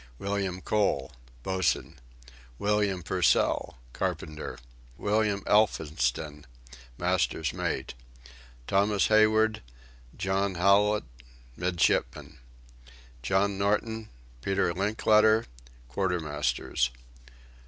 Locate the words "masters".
16.19-16.89